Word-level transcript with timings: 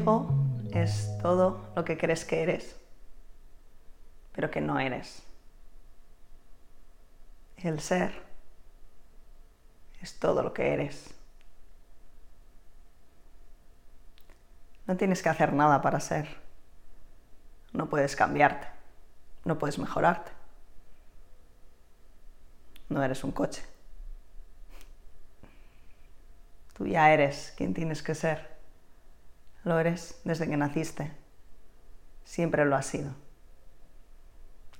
ego 0.00 0.30
es 0.72 1.18
todo 1.22 1.72
lo 1.76 1.84
que 1.84 1.98
crees 1.98 2.24
que 2.24 2.42
eres, 2.42 2.76
pero 4.32 4.50
que 4.50 4.60
no 4.60 4.78
eres. 4.78 5.22
El 7.58 7.80
ser 7.80 8.12
es 10.00 10.18
todo 10.18 10.42
lo 10.42 10.54
que 10.54 10.72
eres. 10.72 11.14
No 14.86 14.96
tienes 14.96 15.22
que 15.22 15.28
hacer 15.28 15.52
nada 15.52 15.82
para 15.82 16.00
ser. 16.00 16.40
No 17.72 17.88
puedes 17.88 18.16
cambiarte. 18.16 18.66
No 19.44 19.58
puedes 19.58 19.78
mejorarte. 19.78 20.32
No 22.88 23.02
eres 23.02 23.22
un 23.22 23.30
coche. 23.32 23.62
Tú 26.76 26.86
ya 26.86 27.12
eres 27.12 27.52
quien 27.56 27.74
tienes 27.74 28.02
que 28.02 28.14
ser. 28.14 28.59
Lo 29.64 29.78
eres 29.78 30.20
desde 30.24 30.48
que 30.48 30.56
naciste. 30.56 31.12
Siempre 32.24 32.64
lo 32.64 32.76
has 32.76 32.86
sido. 32.86 33.12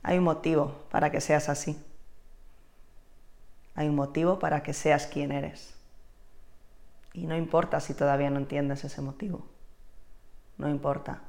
Hay 0.02 0.18
un 0.18 0.24
motivo 0.24 0.86
para 0.90 1.10
que 1.10 1.20
seas 1.20 1.48
así. 1.48 1.82
Hay 3.74 3.88
un 3.88 3.94
motivo 3.94 4.38
para 4.38 4.62
que 4.62 4.72
seas 4.72 5.06
quien 5.06 5.32
eres. 5.32 5.74
Y 7.12 7.26
no 7.26 7.36
importa 7.36 7.80
si 7.80 7.94
todavía 7.94 8.30
no 8.30 8.38
entiendes 8.38 8.84
ese 8.84 9.02
motivo. 9.02 9.46
No 10.58 10.68
importa. 10.68 11.20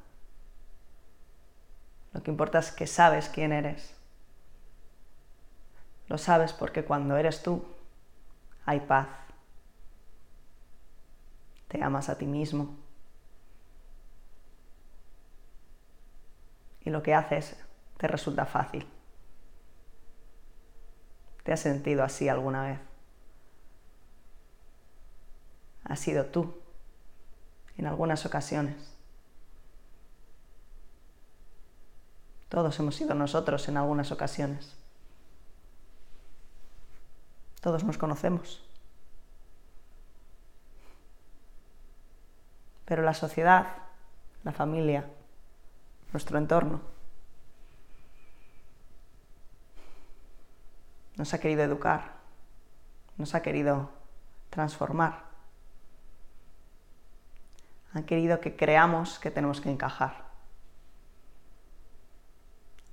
Lo 2.12 2.22
que 2.22 2.30
importa 2.30 2.58
es 2.58 2.70
que 2.70 2.86
sabes 2.86 3.28
quién 3.28 3.52
eres. 3.52 3.94
Lo 6.08 6.18
sabes 6.18 6.52
porque 6.52 6.84
cuando 6.84 7.16
eres 7.16 7.42
tú 7.42 7.64
hay 8.64 8.80
paz. 8.80 9.08
Te 11.68 11.82
amas 11.82 12.08
a 12.08 12.18
ti 12.18 12.26
mismo. 12.26 12.76
Lo 16.92 17.02
que 17.02 17.14
haces 17.14 17.56
te 17.96 18.06
resulta 18.06 18.46
fácil. 18.46 18.86
¿Te 21.42 21.52
has 21.52 21.60
sentido 21.60 22.04
así 22.04 22.28
alguna 22.28 22.62
vez? 22.64 22.78
Has 25.84 25.98
sido 25.98 26.26
tú 26.26 26.54
en 27.76 27.86
algunas 27.86 28.24
ocasiones. 28.26 28.76
Todos 32.48 32.78
hemos 32.78 32.94
sido 32.94 33.14
nosotros 33.14 33.66
en 33.68 33.78
algunas 33.78 34.12
ocasiones. 34.12 34.76
Todos 37.60 37.82
nos 37.82 37.96
conocemos. 37.96 38.62
Pero 42.84 43.02
la 43.02 43.14
sociedad, 43.14 43.68
la 44.44 44.52
familia, 44.52 45.06
nuestro 46.12 46.38
entorno, 46.38 46.80
nos 51.16 51.32
ha 51.34 51.40
querido 51.40 51.62
educar, 51.62 52.12
nos 53.16 53.34
ha 53.34 53.42
querido 53.42 53.90
transformar. 54.50 55.24
Han 57.94 58.04
querido 58.04 58.40
que 58.40 58.56
creamos 58.56 59.18
que 59.18 59.30
tenemos 59.30 59.60
que 59.60 59.70
encajar. 59.70 60.24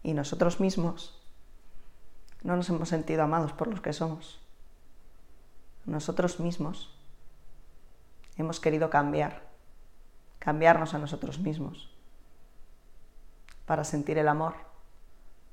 Y 0.04 0.14
nosotros 0.14 0.60
mismos 0.60 1.22
no 2.44 2.56
nos 2.56 2.70
hemos 2.70 2.90
sentido 2.90 3.24
amados 3.24 3.54
por 3.54 3.68
los 3.68 3.82
que 3.82 3.94
somos. 3.94 4.42
Nosotros 5.86 6.40
mismos 6.40 6.94
hemos 8.38 8.60
querido 8.60 8.90
cambiar, 8.90 9.44
cambiarnos 10.40 10.94
a 10.94 11.00
nosotros 11.00 11.40
mismos 11.40 11.99
para 13.70 13.84
sentir 13.84 14.18
el 14.18 14.28
amor 14.28 14.56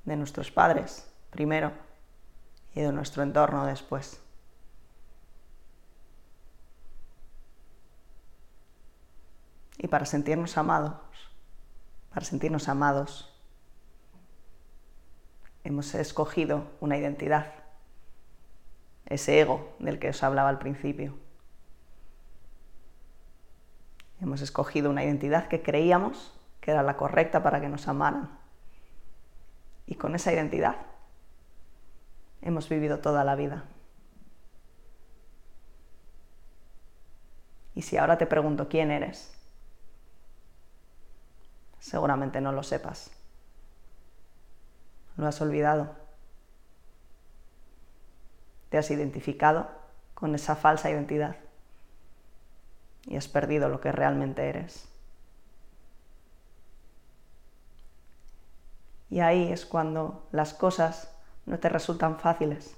de 0.07 0.17
nuestros 0.17 0.51
padres 0.51 1.07
primero 1.29 1.71
y 2.75 2.81
de 2.81 2.91
nuestro 2.91 3.23
entorno 3.23 3.67
después. 3.67 4.23
Y 9.77 9.87
para 9.89 10.07
sentirnos 10.07 10.57
amados, 10.57 10.97
para 12.09 12.25
sentirnos 12.25 12.71
amados, 12.71 13.39
hemos 15.63 15.95
escogido 15.95 16.65
una 16.81 16.97
identidad, 16.97 17.53
ese 19.05 19.41
ego 19.41 19.77
del 19.79 19.99
que 19.99 20.09
os 20.09 20.23
hablaba 20.23 20.49
al 20.49 20.59
principio. 20.59 21.19
Hemos 24.23 24.41
escogido 24.41 24.89
una 24.89 25.05
identidad 25.05 25.49
que 25.49 25.63
creíamos 25.63 26.33
que 26.67 26.73
era 26.73 26.83
la 26.83 26.97
correcta 26.97 27.45
para 27.45 27.61
que 27.61 27.69
nos 27.69 27.87
amaran. 27.87 28.29
Y 29.87 29.95
con 29.95 30.17
esa 30.17 30.33
identidad 30.33 30.75
hemos 32.43 32.69
vivido 32.69 32.99
toda 32.99 33.23
la 33.23 33.37
vida. 33.37 33.67
Y 37.77 37.83
si 37.83 37.97
ahora 37.97 38.19
te 38.19 38.27
pregunto 38.27 38.69
quién 38.69 38.91
eres, 38.91 39.33
seguramente 41.79 42.41
no 42.41 42.51
lo 42.51 42.65
sepas. 42.65 43.13
Lo 45.17 45.29
has 45.29 45.41
olvidado. 45.41 45.95
Te 48.71 48.79
has 48.79 48.91
identificado 48.91 49.71
con 50.15 50.35
esa 50.35 50.57
falsa 50.57 50.91
identidad 50.91 51.37
y 53.05 53.17
has 53.17 53.29
perdido 53.29 53.69
lo 53.69 53.81
que 53.81 53.93
realmente 53.93 54.49
eres. 54.49 54.96
Y 59.11 59.21
ahí 59.21 59.53
es 59.53 59.67
cuando 59.67 60.27
las 60.33 60.53
cosas 60.55 61.13
no 61.45 61.59
te 61.59 61.69
resultan 61.69 62.19
fáciles, 62.19 62.77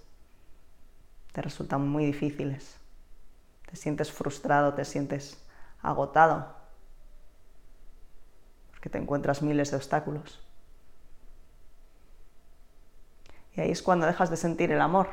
te 1.33 1.43
resultan 1.43 1.89
muy 1.89 2.05
difíciles. 2.05 2.77
Te 3.71 3.77
sientes 3.77 4.13
frustrado, 4.13 4.75
te 4.75 4.85
sientes 4.85 5.39
agotado, 5.83 6.55
porque 8.71 8.89
te 8.89 8.99
encuentras 8.99 9.43
miles 9.43 9.71
de 9.71 9.77
obstáculos. 9.77 10.41
Y 13.55 13.61
ahí 13.61 13.71
es 13.71 13.83
cuando 13.83 14.07
dejas 14.07 14.31
de 14.31 14.37
sentir 14.37 14.71
el 14.73 14.81
amor, 14.81 15.09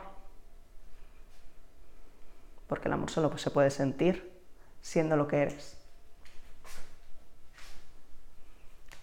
porque 2.68 2.88
el 2.88 2.94
amor 2.94 3.10
solo 3.10 3.36
se 3.38 3.52
puede 3.52 3.72
sentir 3.72 4.40
siendo 4.82 5.18
lo 5.18 5.28
que 5.28 5.42
eres. 5.42 5.78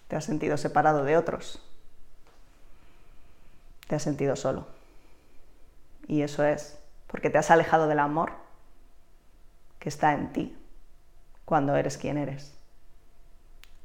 Te 0.07 0.15
has 0.15 0.25
sentido 0.25 0.57
separado 0.57 1.03
de 1.03 1.17
otros, 1.17 1.61
te 3.87 3.95
has 3.95 4.03
sentido 4.03 4.35
solo. 4.35 4.67
Y 6.07 6.21
eso 6.21 6.43
es 6.43 6.79
porque 7.07 7.29
te 7.29 7.37
has 7.37 7.51
alejado 7.51 7.87
del 7.87 7.99
amor 7.99 8.31
que 9.79 9.89
está 9.89 10.13
en 10.13 10.33
ti 10.33 10.57
cuando 11.45 11.75
eres 11.75 11.97
quien 11.97 12.17
eres, 12.17 12.57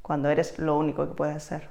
cuando 0.01 0.29
eres 0.29 0.57
lo 0.57 0.77
único 0.77 1.07
que 1.07 1.13
puedes 1.13 1.43
ser. 1.43 1.69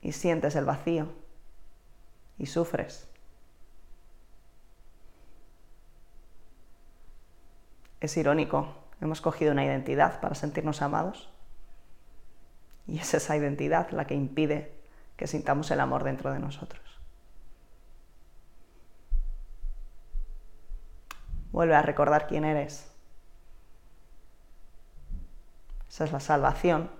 Y 0.00 0.12
sientes 0.12 0.56
el 0.56 0.64
vacío 0.64 1.08
y 2.38 2.46
sufres. 2.46 3.08
Es 8.00 8.16
irónico, 8.16 8.74
hemos 9.00 9.20
cogido 9.20 9.52
una 9.52 9.64
identidad 9.64 10.20
para 10.20 10.34
sentirnos 10.34 10.82
amados 10.82 11.30
y 12.86 12.98
es 12.98 13.14
esa 13.14 13.36
identidad 13.36 13.90
la 13.90 14.06
que 14.06 14.14
impide 14.14 14.72
que 15.16 15.26
sintamos 15.26 15.70
el 15.70 15.80
amor 15.80 16.04
dentro 16.04 16.32
de 16.32 16.38
nosotros. 16.38 16.82
Vuelve 21.52 21.74
a 21.74 21.82
recordar 21.82 22.26
quién 22.26 22.44
eres. 22.44 22.86
Esa 25.88 26.04
es 26.04 26.12
la 26.12 26.20
salvación 26.20 26.90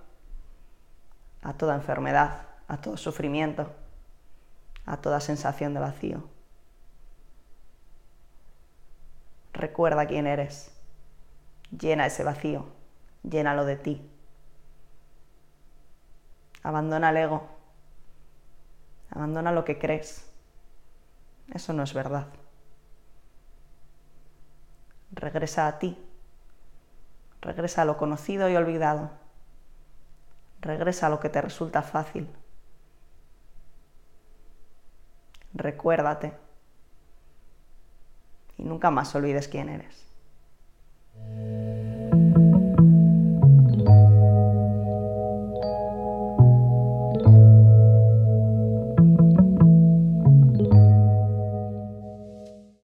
a 1.43 1.53
toda 1.53 1.75
enfermedad, 1.75 2.47
a 2.67 2.77
todo 2.77 2.97
sufrimiento, 2.97 3.71
a 4.85 4.97
toda 4.97 5.19
sensación 5.19 5.73
de 5.73 5.79
vacío. 5.79 6.23
Recuerda 9.53 10.07
quién 10.07 10.27
eres. 10.27 10.71
Llena 11.71 12.05
ese 12.05 12.23
vacío. 12.23 12.65
Llénalo 13.23 13.65
de 13.65 13.75
ti. 13.75 14.09
Abandona 16.63 17.09
el 17.09 17.17
ego. 17.17 17.47
Abandona 19.09 19.51
lo 19.51 19.63
que 19.63 19.79
crees. 19.79 20.29
Eso 21.53 21.73
no 21.73 21.83
es 21.83 21.93
verdad. 21.93 22.27
Regresa 25.11 25.67
a 25.67 25.79
ti. 25.79 25.97
Regresa 27.41 27.83
a 27.83 27.85
lo 27.85 27.97
conocido 27.97 28.49
y 28.49 28.55
olvidado. 28.55 29.11
Regresa 30.61 31.07
a 31.07 31.09
lo 31.09 31.19
que 31.19 31.29
te 31.29 31.41
resulta 31.41 31.81
fácil. 31.81 32.27
Recuérdate. 35.53 36.33
Y 38.57 38.63
nunca 38.63 38.91
más 38.91 39.13
olvides 39.15 39.47
quién 39.47 39.69
eres. 39.69 40.05